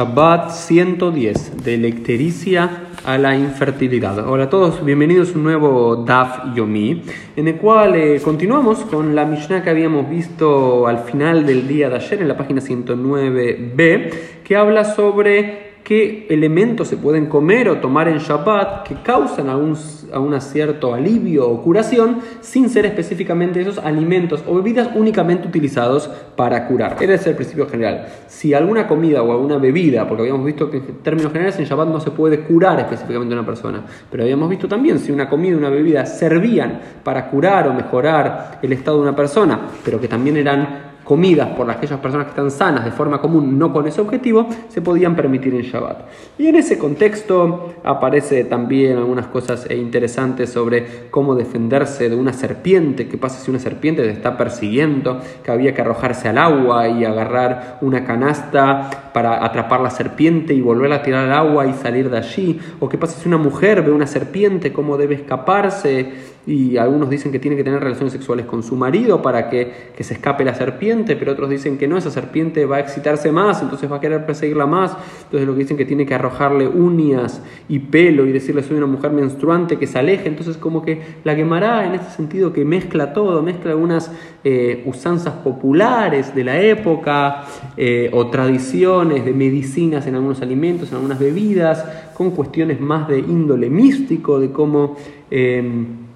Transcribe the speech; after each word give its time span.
Shabbat 0.00 0.52
110, 0.52 1.62
de 1.62 1.76
la 1.76 1.88
ictericia 1.88 2.84
a 3.04 3.18
la 3.18 3.36
infertilidad. 3.36 4.26
Hola 4.26 4.44
a 4.44 4.48
todos, 4.48 4.82
bienvenidos 4.82 5.28
a 5.28 5.32
un 5.34 5.44
nuevo 5.44 5.96
Daf 5.96 6.54
Yomi, 6.54 7.02
en 7.36 7.48
el 7.48 7.56
cual 7.56 7.96
eh, 7.96 8.18
continuamos 8.24 8.78
con 8.78 9.14
la 9.14 9.26
Mishnah 9.26 9.62
que 9.62 9.68
habíamos 9.68 10.08
visto 10.08 10.86
al 10.86 11.00
final 11.00 11.44
del 11.44 11.68
día 11.68 11.90
de 11.90 11.96
ayer 11.96 12.22
en 12.22 12.28
la 12.28 12.36
página 12.38 12.62
109b, 12.62 14.10
que 14.42 14.56
habla 14.56 14.86
sobre 14.86 15.69
qué 15.90 16.28
elementos 16.30 16.86
se 16.86 16.96
pueden 16.96 17.26
comer 17.26 17.68
o 17.68 17.78
tomar 17.78 18.06
en 18.06 18.18
Shabbat 18.18 18.86
que 18.86 19.02
causan 19.02 19.48
algún, 19.48 19.76
un 20.14 20.40
cierto 20.40 20.94
alivio 20.94 21.50
o 21.50 21.60
curación 21.62 22.20
sin 22.40 22.70
ser 22.70 22.86
específicamente 22.86 23.60
esos 23.60 23.78
alimentos 23.78 24.44
o 24.46 24.54
bebidas 24.54 24.90
únicamente 24.94 25.48
utilizados 25.48 26.08
para 26.36 26.68
curar. 26.68 26.96
Ese 27.00 27.14
es 27.14 27.26
el 27.26 27.34
principio 27.34 27.68
general. 27.68 28.06
Si 28.28 28.54
alguna 28.54 28.86
comida 28.86 29.20
o 29.24 29.32
alguna 29.32 29.58
bebida, 29.58 30.06
porque 30.06 30.22
habíamos 30.22 30.46
visto 30.46 30.70
que 30.70 30.76
en 30.76 30.98
términos 31.02 31.32
generales 31.32 31.58
en 31.58 31.64
Shabbat 31.64 31.88
no 31.88 31.98
se 31.98 32.12
puede 32.12 32.38
curar 32.42 32.78
específicamente 32.78 33.34
a 33.34 33.38
una 33.38 33.46
persona, 33.46 33.82
pero 34.08 34.22
habíamos 34.22 34.48
visto 34.48 34.68
también 34.68 35.00
si 35.00 35.10
una 35.10 35.28
comida 35.28 35.56
o 35.56 35.58
una 35.58 35.70
bebida 35.70 36.06
servían 36.06 36.78
para 37.02 37.28
curar 37.28 37.66
o 37.66 37.74
mejorar 37.74 38.60
el 38.62 38.72
estado 38.72 38.98
de 38.98 39.02
una 39.02 39.16
persona, 39.16 39.62
pero 39.84 40.00
que 40.00 40.06
también 40.06 40.36
eran 40.36 40.89
comidas 41.10 41.48
por 41.56 41.68
aquellas 41.68 41.98
personas 41.98 42.26
que 42.26 42.30
están 42.30 42.52
sanas 42.52 42.84
de 42.84 42.92
forma 42.92 43.20
común, 43.20 43.58
no 43.58 43.72
con 43.72 43.84
ese 43.84 44.00
objetivo, 44.00 44.46
se 44.68 44.80
podían 44.80 45.16
permitir 45.16 45.52
en 45.52 45.62
Shabbat. 45.62 46.02
Y 46.38 46.46
en 46.46 46.54
ese 46.54 46.78
contexto 46.78 47.74
aparece 47.82 48.44
también 48.44 48.96
algunas 48.96 49.26
cosas 49.26 49.68
interesantes 49.72 50.50
sobre 50.50 51.08
cómo 51.10 51.34
defenderse 51.34 52.08
de 52.08 52.14
una 52.14 52.32
serpiente, 52.32 53.08
qué 53.08 53.18
pasa 53.18 53.44
si 53.44 53.50
una 53.50 53.58
serpiente 53.58 54.02
te 54.02 54.10
está 54.10 54.36
persiguiendo, 54.36 55.20
que 55.42 55.50
había 55.50 55.74
que 55.74 55.80
arrojarse 55.80 56.28
al 56.28 56.38
agua 56.38 56.86
y 56.86 57.04
agarrar 57.04 57.78
una 57.80 58.04
canasta 58.04 59.10
para 59.12 59.44
atrapar 59.44 59.80
la 59.80 59.90
serpiente 59.90 60.54
y 60.54 60.60
volverla 60.60 60.96
a 60.96 61.02
tirar 61.02 61.24
al 61.24 61.32
agua 61.32 61.66
y 61.66 61.72
salir 61.72 62.08
de 62.08 62.18
allí, 62.18 62.60
o 62.78 62.88
qué 62.88 62.98
pasa 62.98 63.18
si 63.18 63.26
una 63.26 63.36
mujer 63.36 63.82
ve 63.82 63.90
una 63.90 64.06
serpiente, 64.06 64.72
cómo 64.72 64.96
debe 64.96 65.16
escaparse 65.16 66.29
y 66.46 66.78
algunos 66.78 67.10
dicen 67.10 67.32
que 67.32 67.38
tiene 67.38 67.56
que 67.56 67.64
tener 67.64 67.80
relaciones 67.80 68.12
sexuales 68.12 68.46
con 68.46 68.62
su 68.62 68.74
marido 68.74 69.20
para 69.20 69.50
que, 69.50 69.90
se 70.00 70.14
escape 70.14 70.44
la 70.46 70.54
serpiente, 70.54 71.14
pero 71.14 71.32
otros 71.32 71.50
dicen 71.50 71.76
que 71.76 71.86
no, 71.86 71.98
esa 71.98 72.10
serpiente 72.10 72.64
va 72.64 72.76
a 72.76 72.80
excitarse 72.80 73.30
más, 73.30 73.60
entonces 73.60 73.92
va 73.92 73.96
a 73.96 74.00
querer 74.00 74.24
perseguirla 74.24 74.64
más, 74.64 74.96
entonces 75.24 75.46
lo 75.46 75.52
que 75.52 75.60
dicen 75.60 75.76
que 75.76 75.84
tiene 75.84 76.06
que 76.06 76.14
arrojarle 76.14 76.66
uñas 76.66 77.42
y 77.68 77.80
pelo 77.80 78.24
y 78.24 78.32
decirle 78.32 78.62
soy 78.62 78.78
una 78.78 78.86
mujer 78.86 79.10
menstruante 79.10 79.76
que 79.76 79.86
se 79.86 79.98
aleje, 79.98 80.26
entonces 80.26 80.56
como 80.56 80.82
que 80.82 81.02
la 81.22 81.36
quemará 81.36 81.84
en 81.84 81.96
este 81.96 82.10
sentido 82.12 82.54
que 82.54 82.64
mezcla 82.64 83.12
todo, 83.12 83.42
mezcla 83.42 83.72
algunas 83.72 84.10
eh, 84.42 84.82
usanzas 84.86 85.34
populares 85.34 86.34
de 86.34 86.44
la 86.44 86.58
época 86.58 87.44
eh, 87.76 88.08
o 88.14 88.28
tradiciones 88.28 89.26
de 89.26 89.34
medicinas 89.34 90.06
en 90.06 90.14
algunos 90.14 90.40
alimentos, 90.40 90.88
en 90.88 90.94
algunas 90.94 91.18
bebidas, 91.18 91.84
con 92.14 92.30
cuestiones 92.30 92.80
más 92.80 93.06
de 93.06 93.18
índole 93.18 93.68
místico, 93.68 94.40
de 94.40 94.50
cómo... 94.50 94.96
Eh, 95.30 96.08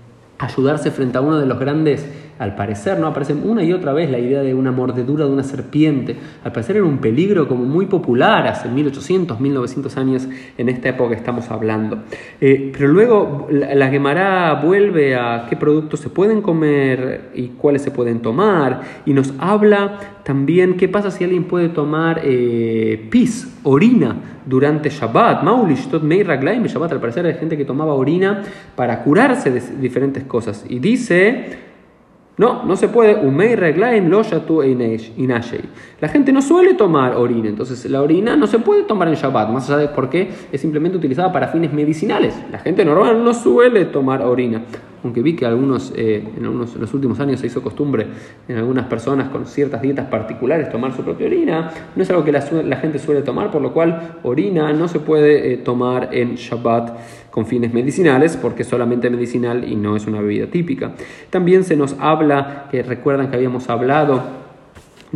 ayudarse 0.45 0.91
frente 0.91 1.19
a 1.19 1.21
uno 1.21 1.39
de 1.39 1.47
los 1.47 1.59
grandes, 1.59 2.07
al 2.39 2.55
parecer, 2.55 2.99
¿no? 2.99 3.07
Aparece 3.07 3.35
una 3.35 3.63
y 3.63 3.73
otra 3.73 3.93
vez 3.93 4.11
la 4.11 4.19
idea 4.19 4.43
de 4.43 4.55
una 4.55 4.73
mordedura 4.73 5.25
de 5.25 5.33
una 5.33 5.43
serpiente. 5.43 6.17
Al 6.43 6.53
parecer 6.53 6.77
era 6.77 6.85
un 6.85 6.99
peligro 6.99 7.47
como 7.47 7.65
muy 7.65 7.87
popular 7.87 8.47
hace 8.47 8.69
1800, 8.69 9.41
1900 9.41 9.97
años 9.97 10.29
en 10.59 10.69
esta 10.69 10.89
época 10.89 11.11
que 11.11 11.17
estamos 11.17 11.51
hablando. 11.51 11.99
Eh, 12.41 12.73
pero 12.77 12.89
luego 12.89 13.47
la, 13.51 13.89
Gemara 13.89 14.55
vuelve 14.55 15.15
a 15.15 15.47
qué 15.49 15.57
productos 15.57 16.01
se 16.01 16.09
pueden 16.09 16.43
comer 16.43 17.31
y 17.35 17.49
cuáles 17.49 17.83
se 17.83 17.91
pueden 17.91 18.21
tomar 18.21 18.81
y 19.07 19.13
nos 19.13 19.33
habla 19.39 20.01
también 20.25 20.77
qué 20.77 20.89
pasa 20.89 21.11
si 21.11 21.23
alguien 21.23 21.45
puede 21.45 21.69
tomar 21.69 22.23
eh, 22.25 23.07
pis, 23.11 23.59
orina, 23.63 24.17
durante 24.47 24.91
Shabbat. 24.91 25.43
Maulish, 25.43 25.89
tot 25.89 26.03
Shabbat. 26.03 26.93
Al 26.93 27.01
parecer 27.01 27.27
hay 27.27 27.35
gente 27.35 27.57
que 27.57 27.65
tomaba 27.65 27.95
orina 27.95 28.43
para 28.75 29.03
curarse 29.03 29.51
de 29.51 29.61
diferentes 29.81 30.25
cosas. 30.25 30.65
Y 30.69 30.79
dice, 30.79 31.74
no, 32.37 32.65
no 32.65 32.77
se 32.77 32.89
puede. 32.89 33.15
La 36.01 36.09
gente 36.09 36.33
no 36.33 36.43
suele 36.43 36.75
tomar 36.75 37.17
orina, 37.17 37.49
entonces 37.49 37.85
la 37.89 38.03
orina 38.03 38.37
no 38.37 38.47
se 38.47 38.59
puede 38.59 38.83
tomar 38.83 39.09
en 39.09 39.15
Shabbat, 39.15 39.51
más 39.51 39.71
allá 39.71 39.79
de 39.79 39.89
por 39.89 40.11
qué 40.11 40.31
es 40.51 40.61
simplemente 40.61 40.99
utilizada 40.99 41.33
para 41.33 41.49
fines 41.49 41.73
medicinales. 41.73 42.35
La 42.51 42.59
gente 42.59 42.85
normal 42.85 43.23
no 43.23 43.35
suele 43.35 43.85
tomar 43.85 44.23
orina 44.23 44.63
aunque 45.05 45.23
vi 45.23 45.37
que 45.37 45.45
algunos, 45.47 45.93
eh, 45.95 46.25
en, 46.37 46.45
algunos, 46.45 46.75
los 46.77 46.93
últimos 46.95 47.21
años 47.21 47.41
se 47.41 47.47
hizo 47.47 47.63
costumbre 47.63 48.07
en 48.49 48.57
algunas 48.57 48.87
personas 48.87 49.29
con 49.29 49.47
ciertas 49.47 49.83
dietas 49.83 50.07
particulares 50.07 50.71
tomar 50.71 50.97
su 50.97 51.03
propia 51.03 51.27
orina, 51.27 51.71
no 51.95 52.03
es 52.03 52.11
algo 52.11 52.25
que 52.25 52.33
la, 52.33 52.41
gente 52.41 52.99
suele 52.99 53.23
tomar, 53.23 53.51
por 53.51 53.61
lo 53.61 53.73
cual 53.73 54.19
orina 54.23 54.73
no 54.73 54.89
se 54.89 55.01
puede 55.01 55.53
eh, 55.53 55.57
tomar 55.59 56.09
en 56.13 56.37
Shabbat 56.37 56.97
con 57.31 57.47
fines 57.47 57.75
medicinales, 57.75 58.37
porque 58.37 58.63
es 58.63 58.69
solamente 58.69 59.11
medicinal 59.11 59.71
y 59.71 59.77
no 59.77 59.97
es 59.97 60.07
una 60.07 60.21
bebida 60.21 60.47
típica. 60.47 60.93
También 61.31 61.65
se 61.65 61.77
nos 61.77 61.97
habla, 61.99 62.69
que 62.71 62.83
recuerdan 62.83 63.29
que 63.29 63.37
habíamos 63.37 63.69
hablado, 63.69 64.44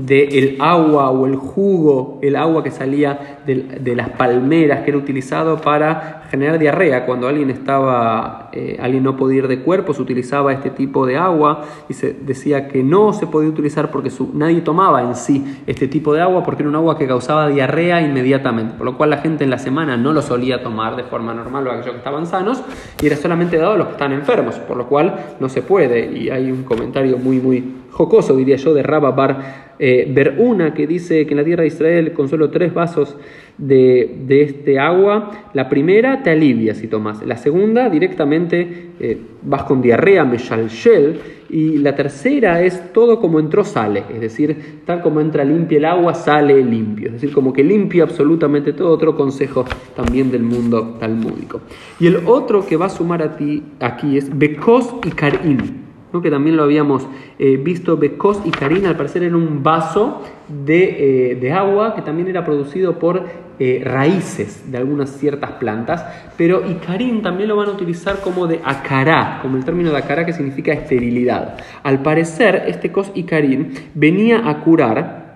del 0.06 0.56
agua 0.60 1.10
o 1.10 1.26
el 1.26 1.34
jugo, 1.34 2.20
el 2.22 2.36
agua 2.36 2.62
que 2.62 2.70
salía 2.70 3.40
de, 3.44 3.96
las 3.96 4.10
palmeras 4.10 4.84
que 4.84 4.90
era 4.90 4.98
utilizado 4.98 5.60
para 5.60 6.22
generar 6.30 6.58
diarrea. 6.58 7.04
Cuando 7.04 7.26
alguien 7.26 7.50
estaba, 7.50 8.50
eh, 8.52 8.78
alguien 8.80 9.02
no 9.02 9.16
podía 9.16 9.38
ir 9.38 9.48
de 9.48 9.60
cuerpo, 9.60 9.94
se 9.94 10.02
utilizaba 10.02 10.52
este 10.52 10.70
tipo 10.70 11.04
de 11.04 11.16
agua 11.16 11.64
y 11.88 11.94
se 11.94 12.12
decía 12.12 12.68
que 12.68 12.84
no 12.84 13.12
se 13.12 13.26
podía 13.26 13.48
utilizar 13.48 13.90
porque 13.90 14.12
nadie 14.34 14.60
tomaba 14.60 15.02
en 15.02 15.16
sí 15.16 15.62
este 15.66 15.88
tipo 15.88 16.14
de 16.14 16.20
agua 16.20 16.44
porque 16.44 16.62
era 16.62 16.70
un 16.70 16.76
agua 16.76 16.96
que 16.96 17.08
causaba 17.08 17.48
diarrea 17.48 18.00
inmediatamente, 18.00 18.74
por 18.74 18.84
lo 18.84 18.96
cual 18.96 19.10
la 19.10 19.18
gente 19.18 19.42
en 19.42 19.50
la 19.50 19.58
semana 19.58 19.96
no 19.96 20.12
lo 20.12 20.22
solía 20.22 20.62
tomar 20.62 20.94
de 20.94 21.02
forma 21.02 21.34
normal 21.34 21.66
o 21.66 21.72
aquellos 21.72 21.92
que 21.92 21.98
estaban 21.98 22.26
sanos 22.26 22.62
y 23.02 23.06
era 23.06 23.16
solamente 23.16 23.56
dado 23.56 23.72
a 23.72 23.76
los 23.76 23.86
que 23.88 23.92
están 23.94 24.12
enfermos, 24.12 24.54
por 24.60 24.76
lo 24.76 24.86
cual 24.86 25.34
no 25.40 25.48
se 25.48 25.62
puede. 25.62 26.12
Y 26.12 26.30
hay 26.30 26.52
un 26.52 26.62
comentario 26.62 27.18
muy, 27.18 27.40
muy 27.40 27.64
jocoso, 27.98 28.36
diría 28.36 28.54
yo, 28.54 28.74
de 28.74 28.84
Rabba 28.84 29.10
Bar 29.10 29.74
eh, 29.80 30.08
ver 30.08 30.36
una 30.38 30.72
que 30.72 30.86
dice 30.86 31.26
que 31.26 31.32
en 31.32 31.38
la 31.38 31.44
tierra 31.44 31.62
de 31.62 31.68
Israel 31.68 32.12
con 32.12 32.28
solo 32.28 32.48
tres 32.48 32.72
vasos 32.72 33.16
de, 33.58 34.24
este 34.28 34.78
agua, 34.78 35.48
la 35.52 35.68
primera 35.68 36.22
te 36.22 36.30
alivia 36.30 36.76
si 36.76 36.86
tomas, 36.86 37.26
la 37.26 37.36
segunda 37.36 37.90
directamente 37.90 38.90
eh, 39.00 39.18
vas 39.42 39.64
con 39.64 39.82
diarrea, 39.82 40.24
meshalshel, 40.24 41.18
y 41.50 41.78
la 41.78 41.96
tercera 41.96 42.62
es 42.62 42.92
todo 42.92 43.18
como 43.18 43.40
entró 43.40 43.64
sale, 43.64 44.04
es 44.14 44.20
decir, 44.20 44.82
tal 44.84 45.02
como 45.02 45.20
entra 45.20 45.44
limpia 45.44 45.78
el 45.78 45.84
agua, 45.86 46.14
sale 46.14 46.62
limpio, 46.62 47.08
es 47.08 47.14
decir, 47.14 47.32
como 47.32 47.52
que 47.52 47.64
limpia 47.64 48.04
absolutamente 48.04 48.74
todo, 48.74 48.90
otro 48.90 49.16
consejo 49.16 49.64
también 49.96 50.30
del 50.30 50.44
mundo 50.44 50.96
talmúdico. 51.00 51.62
Y 51.98 52.06
el 52.06 52.18
otro 52.26 52.64
que 52.64 52.76
va 52.76 52.86
a 52.86 52.90
sumar 52.90 53.22
a 53.22 53.36
ti 53.36 53.60
aquí 53.80 54.16
es 54.16 54.38
Bekos 54.38 54.94
y 55.04 55.10
Karim 55.10 55.87
que 56.10 56.30
también 56.30 56.56
lo 56.56 56.64
habíamos 56.64 57.06
eh, 57.38 57.56
visto, 57.56 57.96
Becos 57.96 58.40
y 58.44 58.50
Karina, 58.50 58.88
al 58.88 58.96
parecer 58.96 59.22
era 59.22 59.36
un 59.36 59.62
vaso 59.62 60.22
de, 60.48 61.36
eh, 61.40 61.52
agua 61.52 61.94
que 61.94 62.02
también 62.02 62.28
era 62.28 62.44
producido 62.44 62.98
por 62.98 63.22
eh, 63.60 63.82
raíces 63.84 64.70
de 64.70 64.78
algunas 64.78 65.10
ciertas 65.10 65.52
plantas, 65.52 66.04
pero 66.36 66.68
Icarín 66.68 67.22
también 67.22 67.48
lo 67.48 67.56
van 67.56 67.68
a 67.68 67.72
utilizar 67.72 68.20
como 68.20 68.46
de 68.46 68.60
acará, 68.64 69.38
como 69.42 69.56
el 69.56 69.64
término 69.64 69.90
de 69.90 69.98
acará 69.98 70.24
que 70.24 70.32
significa 70.32 70.72
esterilidad. 70.72 71.58
Al 71.82 72.02
parecer, 72.02 72.64
este 72.68 72.90
cos 72.90 73.10
Icarín 73.14 73.72
venía 73.94 74.48
a 74.48 74.60
curar 74.60 75.28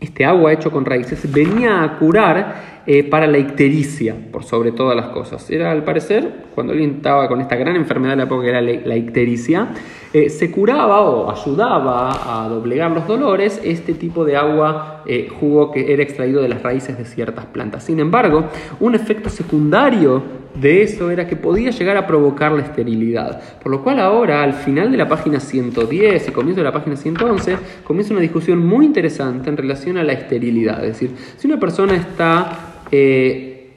este 0.00 0.24
agua 0.24 0.52
hecho 0.52 0.70
con 0.70 0.84
raíces 0.84 1.30
venía 1.32 1.82
a 1.82 1.98
curar 1.98 2.73
eh, 2.86 3.04
para 3.04 3.26
la 3.26 3.38
ictericia, 3.38 4.14
por 4.30 4.44
sobre 4.44 4.72
todas 4.72 4.96
las 4.96 5.06
cosas. 5.06 5.50
Era, 5.50 5.70
al 5.70 5.84
parecer, 5.84 6.44
cuando 6.54 6.72
alguien 6.72 6.96
estaba 6.96 7.28
con 7.28 7.40
esta 7.40 7.56
gran 7.56 7.76
enfermedad 7.76 8.12
de 8.12 8.16
la 8.16 8.22
época 8.24 8.42
que 8.42 8.50
era 8.50 8.60
la 8.60 8.96
ictericia, 8.96 9.68
eh, 10.14 10.30
se 10.30 10.48
curaba 10.48 11.00
o 11.00 11.28
ayudaba 11.28 12.44
a 12.44 12.48
doblegar 12.48 12.88
los 12.92 13.04
dolores 13.08 13.60
este 13.64 13.94
tipo 13.94 14.24
de 14.24 14.36
agua, 14.36 15.02
eh, 15.06 15.28
jugo 15.40 15.72
que 15.72 15.92
era 15.92 16.04
extraído 16.04 16.40
de 16.40 16.48
las 16.48 16.62
raíces 16.62 16.96
de 16.96 17.04
ciertas 17.04 17.46
plantas. 17.46 17.82
Sin 17.82 17.98
embargo, 17.98 18.44
un 18.78 18.94
efecto 18.94 19.28
secundario 19.28 20.22
de 20.54 20.82
eso 20.82 21.10
era 21.10 21.26
que 21.26 21.34
podía 21.34 21.70
llegar 21.70 21.96
a 21.96 22.06
provocar 22.06 22.52
la 22.52 22.62
esterilidad. 22.62 23.42
Por 23.60 23.72
lo 23.72 23.82
cual 23.82 23.98
ahora, 23.98 24.44
al 24.44 24.52
final 24.52 24.92
de 24.92 24.98
la 24.98 25.08
página 25.08 25.40
110 25.40 26.28
y 26.28 26.30
comienzo 26.30 26.60
de 26.60 26.64
la 26.64 26.72
página 26.72 26.94
111, 26.94 27.56
comienza 27.82 28.12
una 28.12 28.20
discusión 28.20 28.64
muy 28.64 28.86
interesante 28.86 29.48
en 29.48 29.56
relación 29.56 29.98
a 29.98 30.04
la 30.04 30.12
esterilidad. 30.12 30.84
Es 30.84 31.00
decir, 31.00 31.10
si 31.36 31.48
una 31.48 31.58
persona 31.58 31.96
está 31.96 32.73
eh, 32.96 33.72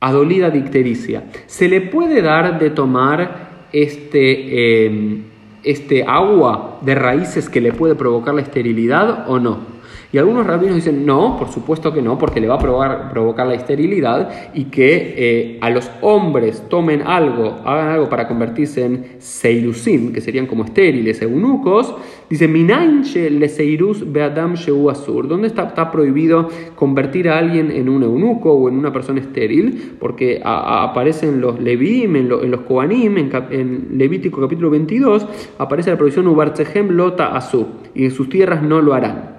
adolida 0.00 0.50
de 0.50 0.58
ictericia, 0.58 1.24
¿se 1.46 1.68
le 1.68 1.80
puede 1.80 2.20
dar 2.20 2.58
de 2.58 2.68
tomar 2.68 3.68
este, 3.72 4.84
eh, 4.86 5.22
este 5.64 6.04
agua 6.04 6.78
de 6.82 6.94
raíces 6.94 7.48
que 7.48 7.62
le 7.62 7.72
puede 7.72 7.94
provocar 7.94 8.34
la 8.34 8.42
esterilidad 8.42 9.24
o 9.30 9.38
no? 9.38 9.75
Y 10.12 10.18
algunos 10.18 10.46
rabinos 10.46 10.76
dicen, 10.76 11.04
no, 11.04 11.36
por 11.36 11.48
supuesto 11.48 11.92
que 11.92 12.02
no, 12.02 12.18
porque 12.18 12.40
le 12.40 12.48
va 12.48 12.54
a 12.54 13.10
provocar, 13.10 13.46
la 13.46 13.54
esterilidad 13.54 14.52
y 14.54 14.64
que 14.64 15.14
eh, 15.16 15.58
a 15.60 15.70
los 15.70 15.90
hombres 16.00 16.62
tomen 16.68 17.02
algo, 17.02 17.56
hagan 17.64 17.88
algo 17.88 18.08
para 18.08 18.26
convertirse 18.26 18.84
en 18.84 19.04
seirusim, 19.18 20.12
que 20.12 20.20
serían 20.20 20.46
como 20.46 20.64
estériles, 20.64 21.20
eunucos. 21.22 21.94
Dice, 22.28 22.48
minainche 22.48 23.30
le 23.30 23.48
seirus 23.48 24.10
beadam 24.10 24.54
sheu 24.54 24.90
asur. 24.90 25.28
¿Dónde 25.28 25.48
está, 25.48 25.64
está, 25.64 25.90
prohibido 25.90 26.48
convertir 26.74 27.28
a 27.28 27.38
alguien 27.38 27.70
en 27.70 27.88
un 27.88 28.02
eunuco 28.02 28.52
o 28.52 28.68
en 28.68 28.76
una 28.76 28.92
persona 28.92 29.20
estéril? 29.20 29.96
Porque 30.00 30.40
aparecen 30.42 31.40
los 31.40 31.60
levim, 31.60 32.16
en, 32.16 32.28
los 32.28 32.60
koanim, 32.62 33.16
en, 33.18 33.88
Levítico 33.92 34.40
capítulo 34.40 34.70
22, 34.70 35.26
aparece 35.58 35.90
la 35.90 35.96
prohibición 35.96 36.26
ubartzehem 36.26 36.90
lota 36.90 37.36
asur, 37.36 37.66
y 37.94 38.04
en 38.04 38.10
sus 38.10 38.28
tierras 38.28 38.62
no 38.62 38.80
lo 38.80 38.94
harán. 38.94 39.35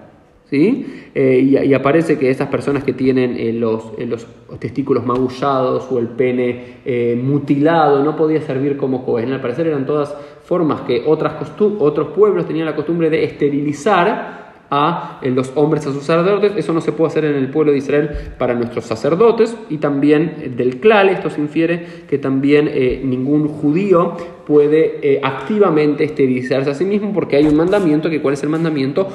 ¿Sí? 0.49 1.09
Eh, 1.13 1.63
y, 1.65 1.73
aparece 1.73 2.17
que 2.17 2.29
esas 2.29 2.47
personas 2.49 2.83
que 2.83 2.93
tienen 2.93 3.35
eh, 3.37 3.53
los, 3.53 3.91
eh, 3.97 4.05
los, 4.05 4.25
testículos 4.59 5.05
magullados 5.05 5.87
o 5.91 5.99
el 5.99 6.07
pene 6.07 6.77
mutilado 7.21 8.01
no 8.03 8.15
podía 8.15 8.41
servir 8.41 8.77
como 8.77 9.05
cohen. 9.05 9.33
Al 9.33 9.41
parecer 9.41 9.67
eran 9.67 9.85
todas 9.85 10.15
formas 10.45 10.81
que 10.81 11.03
otros 11.05 12.07
pueblos 12.15 12.47
tenían 12.47 12.65
la 12.65 12.75
costumbre 12.75 13.09
de 13.09 13.25
esterilizar 13.25 14.55
a 14.71 15.19
los 15.23 15.51
hombres 15.55 15.85
a 15.85 15.91
sus 15.91 16.03
sacerdotes. 16.03 16.53
Eso 16.55 16.71
no 16.71 16.79
se 16.79 16.93
puede 16.93 17.09
hacer 17.09 17.25
en 17.25 17.35
el 17.35 17.49
pueblo 17.49 17.73
de 17.73 17.79
Israel 17.79 18.09
para 18.37 18.53
nuestros 18.53 18.85
sacerdotes 18.85 19.55
y 19.69 19.77
también 19.77 20.53
del 20.55 20.79
clal. 20.79 21.09
Esto 21.09 21.29
se 21.29 21.41
infiere 21.41 21.85
que 22.09 22.17
también 22.17 22.71
ningún 23.07 23.49
judío 23.49 24.15
puede 24.47 24.99
eh, 25.01 25.19
activamente 25.21 26.05
esterilizarse 26.05 26.69
a 26.69 26.73
sí 26.73 26.85
mismo 26.85 27.11
porque 27.11 27.35
hay 27.35 27.45
un 27.45 27.57
mandamiento, 27.57 28.09
que 28.09 28.21
cuál 28.21 28.33
es 28.33 28.43
el 28.43 28.49
mandamiento, 28.49 29.05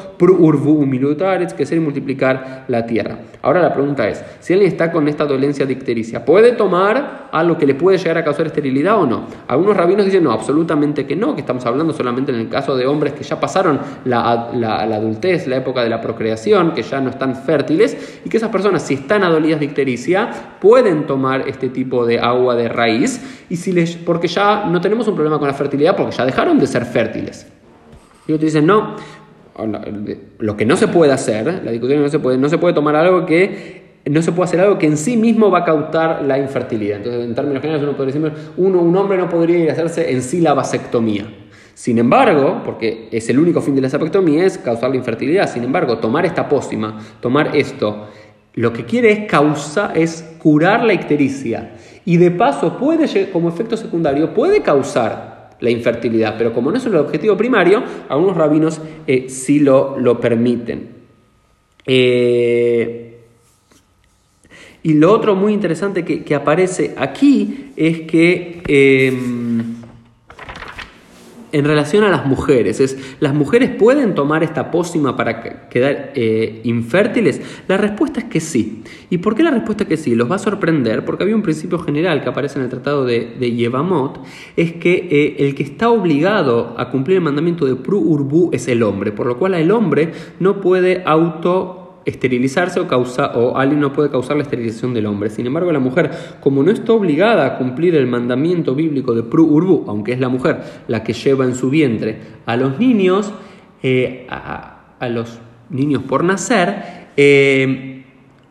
que 1.56 1.62
es 1.62 1.72
el 1.72 1.80
multiplicar 1.80 2.66
la 2.68 2.84
tierra. 2.84 3.18
Ahora 3.40 3.62
la 3.62 3.72
pregunta 3.72 4.06
es, 4.08 4.22
si 4.40 4.52
alguien 4.52 4.70
está 4.70 4.92
con 4.92 5.08
esta 5.08 5.24
dolencia 5.24 5.64
de 5.64 5.72
ictericia, 5.72 6.22
¿puede 6.22 6.52
tomar 6.52 7.30
algo 7.32 7.56
que 7.56 7.66
le 7.66 7.74
puede 7.74 7.96
llegar 7.96 8.18
a 8.18 8.24
causar 8.24 8.46
esterilidad 8.46 9.00
o 9.00 9.06
no? 9.06 9.26
Algunos 9.48 9.74
rabinos 9.74 10.04
dicen, 10.04 10.22
no, 10.22 10.32
absolutamente 10.32 11.06
que 11.06 11.16
no, 11.16 11.34
que 11.34 11.40
estamos 11.40 11.64
hablando 11.64 11.94
solamente 11.94 12.30
en 12.30 12.38
el 12.38 12.48
caso 12.50 12.76
de 12.76 12.86
hombres 12.86 13.14
que 13.14 13.24
ya 13.24 13.40
pasaron 13.40 13.80
la, 14.04 14.50
la, 14.54 14.84
la 14.84 14.96
adultez, 14.96 15.46
la 15.46 15.56
época 15.56 15.82
de 15.82 15.88
la 15.88 16.02
procreación, 16.02 16.74
que 16.74 16.82
ya 16.82 17.00
no 17.00 17.08
están 17.08 17.36
fértiles, 17.36 18.20
y 18.22 18.28
que 18.28 18.36
esas 18.36 18.50
personas, 18.50 18.82
si 18.82 18.94
están 18.94 19.24
adolidas 19.24 19.60
de 19.60 19.66
ictericia, 19.66 20.30
pueden 20.60 21.06
tomar 21.06 21.48
este 21.48 21.70
tipo 21.70 22.04
de 22.04 22.18
agua 22.20 22.54
de 22.54 22.68
raíz, 22.68 23.46
y 23.48 23.56
si 23.56 23.72
les, 23.72 23.96
porque 23.96 24.28
ya 24.28 24.66
no 24.66 24.80
tenemos 24.80 25.08
un 25.08 25.14
problema 25.14 25.21
con 25.30 25.48
la 25.48 25.54
fertilidad 25.54 25.96
porque 25.96 26.16
ya 26.16 26.24
dejaron 26.24 26.58
de 26.58 26.66
ser 26.66 26.84
fértiles. 26.84 27.46
Y 28.26 28.32
otros 28.32 28.46
dicen, 28.46 28.66
no, 28.66 28.96
lo 30.38 30.56
que 30.56 30.64
no 30.64 30.76
se 30.76 30.88
puede 30.88 31.12
hacer, 31.12 31.62
la 31.64 31.70
discusión 31.70 32.02
no 32.02 32.08
se 32.08 32.18
puede, 32.18 32.38
no 32.38 32.48
se 32.48 32.58
puede 32.58 32.74
tomar 32.74 32.96
algo 32.96 33.26
que 33.26 33.82
no 34.10 34.20
se 34.20 34.32
puede 34.32 34.48
hacer 34.48 34.60
algo 34.60 34.78
que 34.78 34.86
en 34.86 34.96
sí 34.96 35.16
mismo 35.16 35.50
va 35.50 35.58
a 35.58 35.64
causar 35.64 36.22
la 36.24 36.38
infertilidad. 36.38 36.96
Entonces, 36.96 37.24
en 37.24 37.34
términos 37.34 37.60
generales, 37.60 37.86
uno 37.86 37.96
podría 37.96 38.14
decir, 38.14 38.52
uno, 38.56 38.80
un 38.80 38.96
hombre 38.96 39.16
no 39.16 39.28
podría 39.28 39.58
ir 39.58 39.70
a 39.70 39.72
hacerse 39.74 40.10
en 40.10 40.22
sí 40.22 40.40
la 40.40 40.54
vasectomía. 40.54 41.26
Sin 41.74 41.98
embargo, 41.98 42.62
porque 42.64 43.08
es 43.12 43.28
el 43.30 43.38
único 43.38 43.60
fin 43.60 43.74
de 43.74 43.80
la 43.80 43.88
vasectomía, 43.88 44.44
es 44.44 44.58
causar 44.58 44.90
la 44.90 44.96
infertilidad. 44.96 45.48
Sin 45.48 45.62
embargo, 45.62 45.98
tomar 45.98 46.26
esta 46.26 46.48
pócima, 46.48 47.00
tomar 47.20 47.56
esto, 47.56 48.08
lo 48.54 48.72
que 48.72 48.84
quiere 48.84 49.12
es, 49.12 49.30
causa, 49.30 49.92
es 49.94 50.34
curar 50.38 50.84
la 50.84 50.92
ictericia. 50.92 51.72
Y 52.04 52.16
de 52.16 52.30
paso, 52.30 52.78
puede, 52.78 53.30
como 53.30 53.48
efecto 53.48 53.76
secundario, 53.76 54.34
puede 54.34 54.62
causar 54.62 55.50
la 55.60 55.70
infertilidad. 55.70 56.34
Pero 56.36 56.52
como 56.52 56.70
no 56.70 56.76
es 56.76 56.86
el 56.86 56.96
objetivo 56.96 57.36
primario, 57.36 57.82
algunos 58.08 58.36
rabinos 58.36 58.80
eh, 59.06 59.26
sí 59.28 59.60
lo, 59.60 59.98
lo 59.98 60.20
permiten. 60.20 60.88
Eh, 61.86 63.12
y 64.84 64.94
lo 64.94 65.12
otro 65.12 65.36
muy 65.36 65.52
interesante 65.52 66.04
que, 66.04 66.34
aparece 66.34 66.94
aquí 66.96 67.72
es 67.76 68.00
que... 68.00 68.62
Em, 68.66 69.41
en 71.52 71.64
relación 71.64 72.02
a 72.04 72.08
las 72.08 72.26
mujeres, 72.26 72.80
es, 72.80 73.16
¿las 73.20 73.34
mujeres 73.34 73.70
pueden 73.70 74.14
tomar 74.14 74.42
esta 74.42 74.70
pócima 74.70 75.16
para 75.16 75.68
quedar 75.68 76.12
eh, 76.14 76.60
infértiles? 76.64 77.40
La 77.68 77.76
respuesta 77.76 78.20
es 78.20 78.26
que 78.26 78.40
sí. 78.40 78.82
¿Y 79.10 79.18
por 79.18 79.34
qué 79.34 79.42
la 79.42 79.50
respuesta 79.50 79.84
es 79.84 79.88
que 79.88 79.96
sí? 79.96 80.14
Los 80.14 80.30
va 80.30 80.36
a 80.36 80.38
sorprender 80.38 81.04
porque 81.04 81.22
había 81.24 81.36
un 81.36 81.42
principio 81.42 81.78
general 81.78 82.22
que 82.22 82.28
aparece 82.28 82.58
en 82.58 82.64
el 82.64 82.70
tratado 82.70 83.04
de, 83.04 83.52
Yevamot, 83.52 84.20
es 84.56 84.72
que 84.72 85.08
eh, 85.10 85.46
el 85.46 85.54
que 85.54 85.62
está 85.62 85.90
obligado 85.90 86.74
a 86.78 86.90
cumplir 86.90 87.18
el 87.18 87.22
mandamiento 87.22 87.66
de 87.66 87.76
Pru 87.76 87.98
Urbu 87.98 88.50
es 88.52 88.66
el 88.68 88.82
hombre, 88.82 89.12
por 89.12 89.26
lo 89.26 89.38
cual 89.38 89.54
el 89.54 89.70
hombre 89.70 90.12
no 90.40 90.60
puede 90.60 91.02
auto 91.04 91.81
esterilizarse 92.04 92.80
o, 92.80 92.88
causa, 92.88 93.32
o 93.34 93.56
alguien 93.56 93.80
no 93.80 93.92
puede 93.92 94.10
causar 94.10 94.36
la 94.36 94.42
esterilización 94.42 94.94
del 94.94 95.06
hombre. 95.06 95.30
Sin 95.30 95.46
embargo, 95.46 95.72
la 95.72 95.78
mujer, 95.78 96.10
como 96.40 96.62
no 96.62 96.70
está 96.70 96.92
obligada 96.92 97.46
a 97.46 97.58
cumplir 97.58 97.94
el 97.94 98.06
mandamiento 98.06 98.74
bíblico 98.74 99.14
de 99.14 99.22
Pru 99.22 99.44
Urbu, 99.44 99.84
aunque 99.88 100.12
es 100.12 100.20
la 100.20 100.28
mujer 100.28 100.62
la 100.88 101.04
que 101.04 101.12
lleva 101.12 101.44
en 101.44 101.54
su 101.54 101.70
vientre 101.70 102.18
a 102.46 102.56
los 102.56 102.78
niños, 102.78 103.32
eh, 103.82 104.26
a, 104.30 105.08
los 105.08 105.40
niños 105.70 106.02
por 106.04 106.22
nacer, 106.22 107.08
eh, 107.16 108.04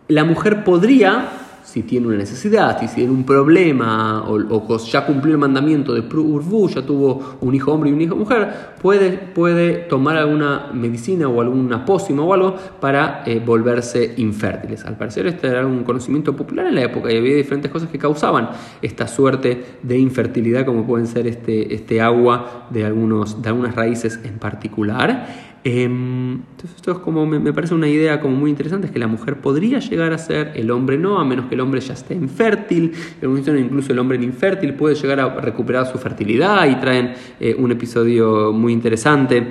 la 0.07 0.25
mujer 0.25 0.63
podría 0.63 1.40
si 1.63 1.83
tiene 1.83 2.07
una 2.07 2.17
necesidad, 2.17 2.79
si 2.79 2.87
tiene 2.87 3.11
un 3.11 3.23
problema 3.23 4.23
o, 4.27 4.77
ya 4.77 5.05
cumplió 5.05 5.33
el 5.33 5.39
mandamiento 5.39 5.93
de 5.93 6.01
Urbu, 6.01 6.69
ya 6.69 6.81
tuvo 6.81 7.37
un 7.41 7.55
hijo 7.55 7.71
hombre 7.71 7.89
y 7.89 7.93
un 7.93 8.01
hijo 8.01 8.15
mujer, 8.15 8.73
puede, 8.81 9.11
puede 9.11 9.73
tomar 9.73 10.17
alguna 10.17 10.69
medicina 10.73 11.27
o 11.27 11.41
alguna 11.41 11.85
pócima 11.85 12.23
o 12.23 12.33
algo 12.33 12.55
para 12.79 13.23
eh, 13.25 13.41
volverse 13.43 14.13
infértiles. 14.17 14.85
Al 14.85 14.97
parecer 14.97 15.27
este 15.27 15.47
era 15.47 15.65
un 15.65 15.83
conocimiento 15.83 16.35
popular 16.35 16.67
en 16.67 16.75
la 16.75 16.83
época 16.83 17.11
y 17.11 17.17
había 17.17 17.35
diferentes 17.35 17.71
cosas 17.71 17.89
que 17.89 17.97
causaban 17.97 18.49
esta 18.81 19.07
suerte 19.07 19.63
de 19.81 19.97
infertilidad 19.97 20.65
como 20.65 20.85
pueden 20.85 21.07
ser 21.07 21.27
este, 21.27 21.73
este 21.73 22.01
agua 22.01 22.67
de, 22.69 22.85
algunos, 22.85 23.41
de 23.41 23.49
algunas 23.49 23.75
raíces 23.75 24.19
en 24.23 24.39
particular. 24.39 25.50
Em, 25.63 26.41
entonces 26.51 26.75
esto 26.75 26.91
es 26.91 26.97
como, 26.99 27.25
me, 27.27 27.53
parece 27.53 27.75
una 27.75 27.87
idea 27.87 28.19
como 28.19 28.35
muy 28.35 28.49
interesante, 28.49 28.87
es 28.87 28.93
que 28.93 28.97
la 28.97 29.07
mujer 29.07 29.37
podría 29.37 29.77
llegar 29.77 30.11
a 30.11 30.17
ser, 30.17 30.53
el 30.55 30.71
hombre 30.71 30.97
no, 30.97 31.19
a 31.19 31.25
menos 31.25 31.45
que 31.45 31.55
el 31.55 31.61
hombre 31.61 31.79
ya 31.81 31.93
esté 31.93 32.15
infértil, 32.15 32.93
incluso 33.21 33.91
el 33.91 33.99
hombre 33.99 34.17
infértil 34.23 34.73
puede 34.73 34.95
llegar 34.95 35.19
a 35.19 35.29
recuperar 35.39 35.85
su 35.85 35.99
fertilidad 35.99 36.67
y 36.67 36.75
traen 36.79 37.13
eh, 37.39 37.55
un 37.57 37.71
episodio 37.71 38.51
muy 38.51 38.73
interesante 38.73 39.45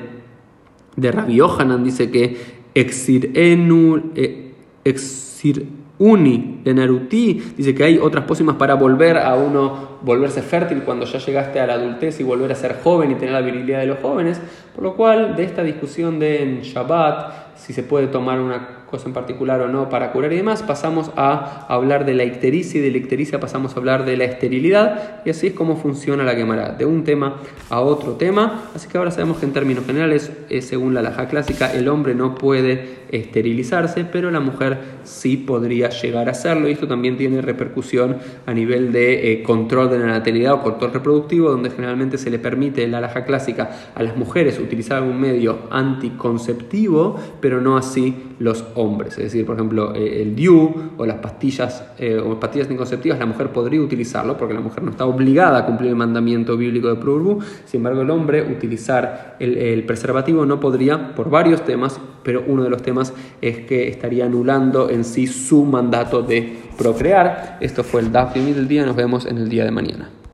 de 0.96 1.12
Rabbi 1.12 1.36
Yohanan, 1.36 1.84
dice 1.84 2.10
que 2.10 2.36
exir 2.74 3.30
enu, 3.34 4.10
eh, 4.16 4.49
exir 4.84 5.66
Uni 6.00 6.62
de 6.64 6.72
Naruti 6.72 7.34
dice 7.58 7.74
que 7.74 7.84
hay 7.84 7.98
otras 7.98 8.24
pócimas 8.24 8.56
para 8.56 8.72
volver 8.72 9.18
a 9.18 9.34
uno, 9.34 9.98
volverse 10.00 10.40
fértil 10.40 10.82
cuando 10.82 11.04
ya 11.04 11.18
llegaste 11.18 11.60
a 11.60 11.66
la 11.66 11.74
adultez 11.74 12.20
y 12.20 12.22
volver 12.22 12.50
a 12.52 12.54
ser 12.54 12.78
joven 12.82 13.10
y 13.10 13.14
tener 13.16 13.34
la 13.34 13.42
virilidad 13.42 13.80
de 13.80 13.86
los 13.86 13.98
jóvenes. 13.98 14.40
Por 14.74 14.82
lo 14.82 14.96
cual, 14.96 15.36
de 15.36 15.44
esta 15.44 15.62
discusión 15.62 16.18
de 16.18 16.42
en 16.42 16.62
Shabbat, 16.62 17.49
si 17.60 17.72
se 17.72 17.82
puede 17.82 18.06
tomar 18.06 18.40
una 18.40 18.80
cosa 18.90 19.06
en 19.06 19.14
particular 19.14 19.60
o 19.60 19.68
no 19.68 19.88
para 19.88 20.10
curar 20.12 20.32
y 20.32 20.36
demás, 20.36 20.62
pasamos 20.62 21.12
a 21.16 21.66
hablar 21.68 22.04
de 22.04 22.14
la 22.14 22.24
ictericia 22.24 22.80
y 22.80 22.82
de 22.82 22.90
la 22.90 22.98
ictericia 22.98 23.38
pasamos 23.38 23.74
a 23.74 23.78
hablar 23.78 24.04
de 24.04 24.16
la 24.16 24.24
esterilidad 24.24 25.22
y 25.24 25.30
así 25.30 25.48
es 25.48 25.52
como 25.52 25.76
funciona 25.76 26.24
la 26.24 26.34
quemará, 26.34 26.72
de 26.72 26.84
un 26.86 27.04
tema 27.04 27.36
a 27.68 27.80
otro 27.80 28.14
tema. 28.14 28.64
Así 28.74 28.88
que 28.88 28.98
ahora 28.98 29.10
sabemos 29.10 29.38
que 29.38 29.46
en 29.46 29.52
términos 29.52 29.86
generales, 29.86 30.32
eh, 30.48 30.60
según 30.60 30.94
la 30.94 31.02
laja 31.02 31.28
clásica, 31.28 31.72
el 31.72 31.88
hombre 31.88 32.14
no 32.14 32.34
puede 32.34 33.00
esterilizarse, 33.10 34.04
pero 34.04 34.30
la 34.30 34.40
mujer 34.40 34.78
sí 35.04 35.36
podría 35.36 35.90
llegar 35.90 36.28
a 36.28 36.32
hacerlo 36.32 36.68
y 36.68 36.72
esto 36.72 36.88
también 36.88 37.16
tiene 37.16 37.42
repercusión 37.42 38.18
a 38.46 38.54
nivel 38.54 38.92
de 38.92 39.32
eh, 39.32 39.42
control 39.42 39.90
de 39.90 39.98
la 39.98 40.06
natalidad 40.06 40.54
o 40.54 40.62
control 40.62 40.92
reproductivo, 40.92 41.50
donde 41.50 41.70
generalmente 41.70 42.18
se 42.18 42.30
le 42.30 42.38
permite 42.38 42.86
la 42.88 43.00
laja 43.00 43.24
clásica 43.24 43.70
a 43.94 44.02
las 44.02 44.16
mujeres 44.16 44.58
utilizar 44.58 44.98
algún 44.98 45.20
medio 45.20 45.60
anticonceptivo, 45.70 47.18
pero 47.40 47.49
no 47.58 47.78
así 47.78 48.14
los 48.38 48.66
hombres. 48.74 49.14
Es 49.14 49.24
decir, 49.24 49.46
por 49.46 49.54
ejemplo, 49.54 49.94
eh, 49.94 50.20
el 50.20 50.36
DIU 50.36 50.92
o 50.98 51.06
las 51.06 51.16
pastillas 51.16 51.84
eh, 51.98 52.18
o 52.18 52.38
pastillas 52.38 52.66
anticonceptivas, 52.66 53.18
la 53.18 53.24
mujer 53.24 53.48
podría 53.48 53.80
utilizarlo 53.80 54.36
porque 54.36 54.52
la 54.52 54.60
mujer 54.60 54.82
no 54.82 54.90
está 54.90 55.06
obligada 55.06 55.60
a 55.60 55.64
cumplir 55.66 55.88
el 55.88 55.96
mandamiento 55.96 56.56
bíblico 56.56 56.88
de 56.88 56.96
Prurbu. 56.96 57.40
Sin 57.64 57.78
embargo, 57.78 58.02
el 58.02 58.10
hombre 58.10 58.42
utilizar 58.42 59.36
el, 59.40 59.82
preservativo 59.84 60.44
no 60.44 60.60
podría 60.60 61.14
por 61.14 61.30
varios 61.30 61.64
temas, 61.64 61.98
pero 62.22 62.44
uno 62.46 62.62
de 62.62 62.68
los 62.68 62.82
temas 62.82 63.14
es 63.40 63.60
que 63.60 63.88
estaría 63.88 64.26
anulando 64.26 64.90
en 64.90 65.04
sí 65.04 65.26
su 65.26 65.64
mandato 65.64 66.20
de 66.20 66.58
procrear. 66.76 67.56
Esto 67.60 67.82
fue 67.82 68.02
el 68.02 68.12
DAF 68.12 68.34
del 68.34 68.68
día. 68.68 68.84
Nos 68.84 68.96
vemos 68.96 69.24
en 69.24 69.38
el 69.38 69.48
día 69.48 69.64
de 69.64 69.70
mañana. 69.70 70.19